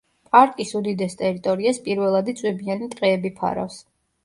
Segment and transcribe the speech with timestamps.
[0.35, 3.81] პარკის უდიდეს ტერიტორიას პირველადი წვიმიანი ტყეები ფარავს.